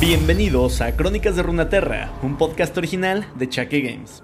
[0.00, 4.22] Bienvenidos a Crónicas de Runaterra, un podcast original de Chaque Games.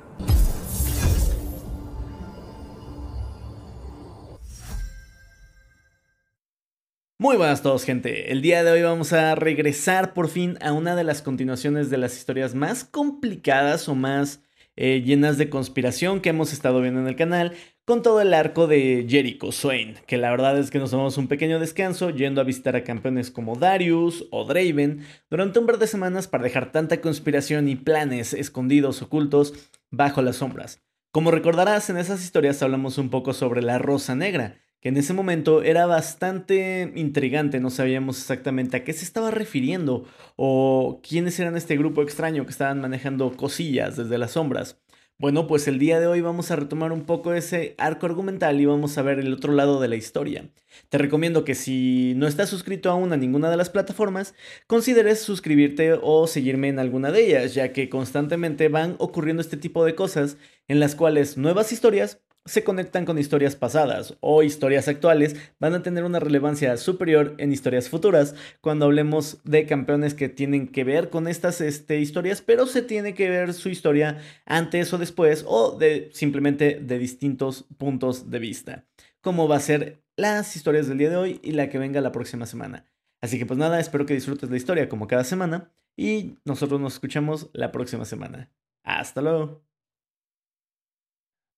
[7.18, 10.72] Muy buenas a todos gente, el día de hoy vamos a regresar por fin a
[10.72, 14.43] una de las continuaciones de las historias más complicadas o más
[14.77, 17.52] eh, llenas de conspiración que hemos estado viendo en el canal,
[17.87, 21.29] con todo el arco de Jericho Swain, que la verdad es que nos tomamos un
[21.29, 25.87] pequeño descanso yendo a visitar a campeones como Darius o Draven durante un par de
[25.87, 30.83] semanas para dejar tanta conspiración y planes escondidos, ocultos, bajo las sombras.
[31.12, 35.12] Como recordarás, en esas historias hablamos un poco sobre la Rosa Negra, que en ese
[35.12, 41.57] momento era bastante intrigante, no sabíamos exactamente a qué se estaba refiriendo o quiénes eran
[41.57, 44.82] este grupo extraño que estaban manejando cosillas desde las sombras.
[45.19, 48.66] Bueno, pues el día de hoy vamos a retomar un poco ese arco argumental y
[48.66, 50.51] vamos a ver el otro lado de la historia.
[50.91, 54.34] Te recomiendo que si no estás suscrito aún a ninguna de las plataformas,
[54.66, 59.87] consideres suscribirte o seguirme en alguna de ellas, ya que constantemente van ocurriendo este tipo
[59.87, 60.37] de cosas
[60.68, 65.83] en las cuales nuevas historias se conectan con historias pasadas o historias actuales van a
[65.83, 71.11] tener una relevancia superior en historias futuras cuando hablemos de campeones que tienen que ver
[71.11, 75.77] con estas este, historias, pero se tiene que ver su historia antes o después o
[75.77, 78.84] de simplemente de distintos puntos de vista,
[79.21, 82.12] como va a ser las historias del día de hoy y la que venga la
[82.12, 82.87] próxima semana.
[83.21, 86.94] Así que pues nada, espero que disfrutes la historia como cada semana y nosotros nos
[86.94, 88.50] escuchamos la próxima semana.
[88.84, 89.67] Hasta luego.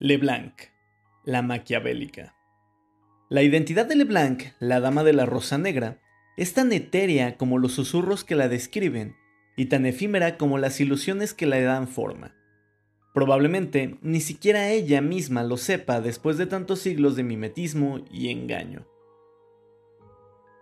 [0.00, 0.77] LeBlanc
[1.24, 2.34] la maquiavélica.
[3.30, 6.00] La identidad de Leblanc, la dama de la rosa negra,
[6.36, 9.16] es tan etérea como los susurros que la describen
[9.56, 12.34] y tan efímera como las ilusiones que le dan forma.
[13.12, 18.86] Probablemente ni siquiera ella misma lo sepa después de tantos siglos de mimetismo y engaño.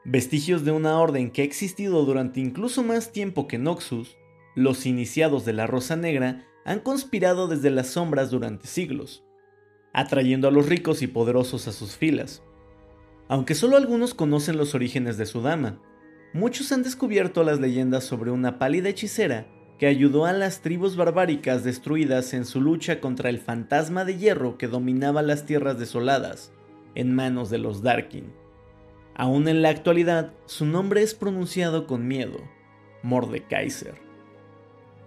[0.07, 4.17] Vestigios de una orden que ha existido durante incluso más tiempo que Noxus,
[4.55, 9.26] los iniciados de la Rosa Negra han conspirado desde las sombras durante siglos,
[9.97, 12.43] atrayendo a los ricos y poderosos a sus filas.
[13.29, 15.81] Aunque solo algunos conocen los orígenes de su dama,
[16.35, 19.47] muchos han descubierto las leyendas sobre una pálida hechicera
[19.79, 24.59] que ayudó a las tribus barbáricas destruidas en su lucha contra el fantasma de hierro
[24.59, 26.53] que dominaba las tierras desoladas,
[26.95, 28.31] en manos de los Darkin.
[29.15, 32.39] Aún en la actualidad, su nombre es pronunciado con miedo,
[33.03, 33.95] Mordekaiser.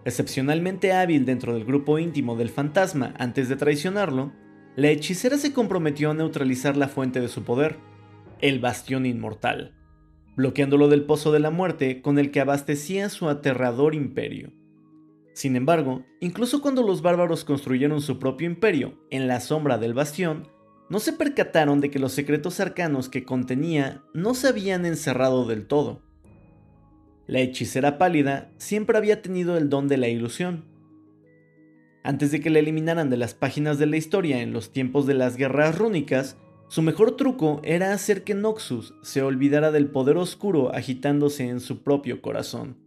[0.04, 4.32] Excepcionalmente hábil dentro del grupo íntimo del fantasma antes de traicionarlo,
[4.76, 7.78] la hechicera se comprometió a neutralizar la fuente de su poder,
[8.40, 9.76] el bastión inmortal,
[10.36, 14.54] bloqueándolo del pozo de la muerte con el que abastecía su aterrador imperio.
[15.34, 20.48] Sin embargo, incluso cuando los bárbaros construyeron su propio imperio en la sombra del bastión,
[20.90, 25.68] no se percataron de que los secretos arcanos que contenía no se habían encerrado del
[25.68, 26.02] todo.
[27.28, 30.66] La hechicera pálida siempre había tenido el don de la ilusión,
[32.04, 35.14] antes de que la eliminaran de las páginas de la historia en los tiempos de
[35.14, 36.38] las guerras rúnicas,
[36.70, 41.84] su mejor truco era hacer que Noxus se olvidara del poder oscuro agitándose en su
[41.84, 42.78] propio corazón.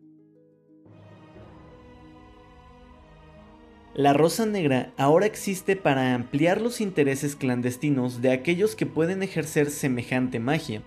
[3.95, 9.69] La Rosa Negra ahora existe para ampliar los intereses clandestinos de aquellos que pueden ejercer
[9.69, 10.83] semejante magia.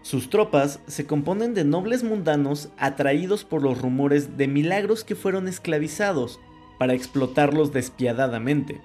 [0.00, 5.48] Sus tropas se componen de nobles mundanos atraídos por los rumores de milagros que fueron
[5.48, 6.40] esclavizados
[6.80, 8.80] para explotarlos despiadadamente.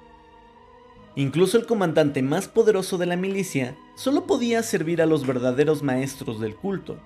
[1.15, 6.41] Incluso el comandante más poderoso de la milicia solo podía servir a los verdaderos maestros
[6.41, 6.99] del culto,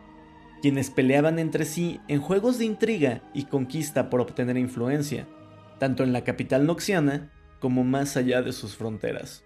[0.64, 5.28] quienes peleaban entre sí en juegos de intriga y conquista por obtener influencia,
[5.78, 9.44] tanto en la capital noxiana como más allá de sus fronteras.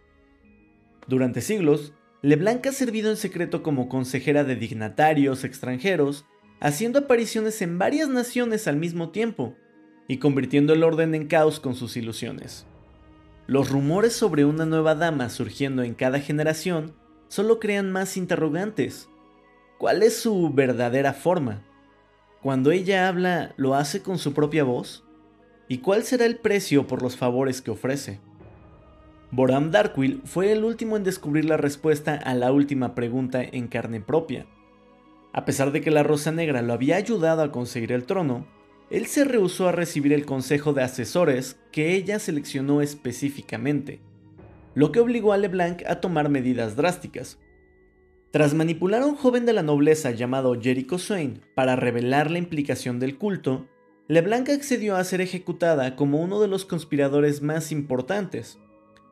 [1.10, 6.24] Durante siglos, LeBlanc ha servido en secreto como consejera de dignatarios extranjeros,
[6.62, 9.58] haciendo apariciones en varias naciones al mismo tiempo,
[10.08, 12.66] y convirtiendo el orden en caos con sus ilusiones.
[13.48, 16.94] Los rumores sobre una nueva dama surgiendo en cada generación
[17.28, 19.10] solo crean más interrogantes.
[19.78, 21.64] ¿Cuál es su verdadera forma?
[22.42, 25.04] Cuando ella habla, ¿lo hace con su propia voz?
[25.68, 28.20] ¿Y cuál será el precio por los favores que ofrece?
[29.32, 34.00] Boram Darkwill fue el último en descubrir la respuesta a la última pregunta en carne
[34.00, 34.46] propia.
[35.32, 38.46] A pesar de que la Rosa Negra lo había ayudado a conseguir el trono,
[38.90, 44.02] él se rehusó a recibir el consejo de asesores que ella seleccionó específicamente,
[44.76, 47.40] lo que obligó a LeBlanc a tomar medidas drásticas.
[48.32, 53.00] Tras manipular a un joven de la nobleza llamado Jericho Swain para revelar la implicación
[53.00, 53.68] del culto,
[54.08, 58.60] LeBlanc accedió a ser ejecutada como uno de los conspiradores más importantes,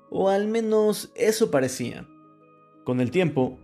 [0.09, 2.07] o al menos eso parecía.
[2.83, 3.57] Con el tiempo,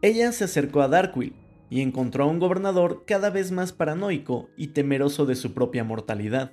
[0.00, 1.41] ella se acercó a Darkwill
[1.72, 6.52] y encontró a un gobernador cada vez más paranoico y temeroso de su propia mortalidad.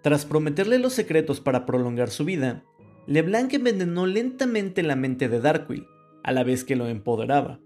[0.00, 2.64] Tras prometerle los secretos para prolongar su vida,
[3.06, 5.86] LeBlanc envenenó lentamente la mente de Darkwill,
[6.24, 7.60] a la vez que lo empoderaba.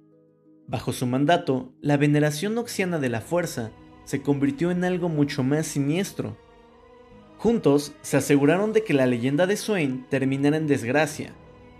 [0.66, 3.70] Bajo su mandato, la veneración noxiana de la fuerza
[4.02, 6.36] se convirtió en algo mucho más siniestro.
[7.38, 11.32] Juntos se aseguraron de que la leyenda de Swain terminara en desgracia,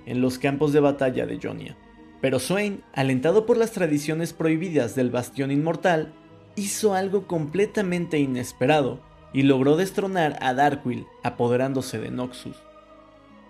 [0.07, 1.77] en los campos de batalla de Jonia.
[2.25, 6.11] Pero Swain, alentado por las tradiciones prohibidas del Bastión Inmortal,
[6.57, 9.03] hizo algo completamente inesperado
[9.35, 12.57] y logró destronar a Darkwill, apoderándose de Noxus.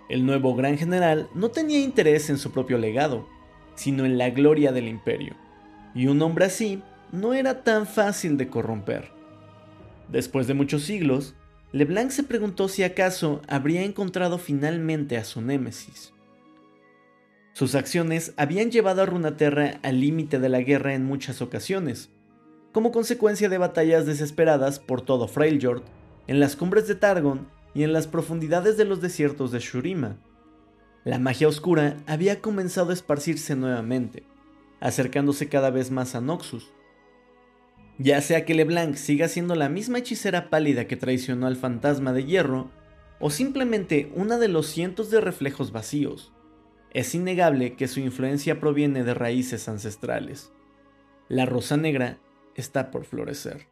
[0.09, 3.25] El nuevo gran general no tenía interés en su propio legado,
[3.75, 5.37] sino en la gloria del imperio,
[5.93, 6.83] y un hombre así
[7.13, 9.09] no era tan fácil de corromper.
[10.09, 11.33] Después de muchos siglos,
[11.71, 16.11] LeBlanc se preguntó si acaso habría encontrado finalmente a su némesis.
[17.55, 22.09] Sus acciones habían llevado a Runaterra al límite de la guerra en muchas ocasiones,
[22.73, 25.83] como consecuencia de batallas desesperadas por todo Freljord,
[26.27, 30.17] en las cumbres de Targon y en las profundidades de los desiertos de Shurima.
[31.05, 34.23] La magia oscura había comenzado a esparcirse nuevamente,
[34.81, 36.73] acercándose cada vez más a Noxus.
[37.97, 42.25] Ya sea que LeBlanc siga siendo la misma hechicera pálida que traicionó al fantasma de
[42.25, 42.69] hierro,
[43.21, 46.33] o simplemente una de los cientos de reflejos vacíos,
[46.95, 50.53] es innegable que su influencia proviene de raíces ancestrales.
[51.27, 52.19] La rosa negra
[52.55, 53.67] está por florecer.